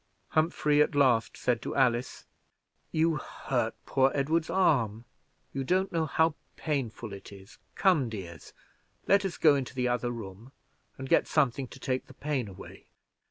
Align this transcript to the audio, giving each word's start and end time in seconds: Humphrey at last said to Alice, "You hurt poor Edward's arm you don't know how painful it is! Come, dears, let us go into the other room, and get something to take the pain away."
Humphrey 0.29 0.81
at 0.81 0.95
last 0.95 1.37
said 1.37 1.61
to 1.61 1.75
Alice, 1.75 2.25
"You 2.91 3.17
hurt 3.17 3.75
poor 3.85 4.11
Edward's 4.15 4.49
arm 4.49 5.05
you 5.53 5.63
don't 5.63 5.91
know 5.91 6.07
how 6.07 6.33
painful 6.55 7.13
it 7.13 7.31
is! 7.31 7.59
Come, 7.75 8.09
dears, 8.09 8.51
let 9.05 9.23
us 9.25 9.37
go 9.37 9.53
into 9.53 9.75
the 9.75 9.87
other 9.87 10.09
room, 10.09 10.53
and 10.97 11.07
get 11.07 11.27
something 11.27 11.67
to 11.67 11.79
take 11.79 12.07
the 12.07 12.15
pain 12.15 12.47
away." 12.47 12.87